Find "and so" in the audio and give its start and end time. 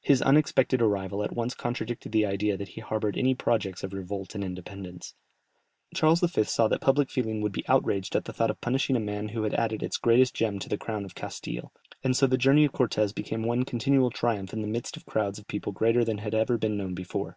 12.02-12.26